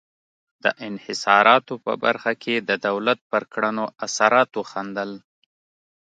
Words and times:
د 0.63 0.65
انحصاراتو 0.87 1.73
په 1.85 1.93
برخه 2.03 2.31
کې 2.43 2.55
د 2.69 2.71
دولت 2.87 3.19
پر 3.31 3.43
کړنو 3.53 3.85
اثرات 4.05 4.49
وښندل. 4.55 5.11